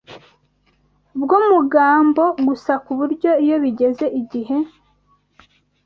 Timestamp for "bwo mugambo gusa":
1.21-2.73